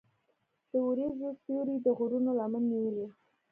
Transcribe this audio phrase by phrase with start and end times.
[0.71, 3.07] د وریځو سیوری د غرونو لمن نیولې.